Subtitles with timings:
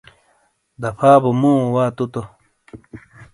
[0.81, 2.21] دفا بو مو واتو تو۔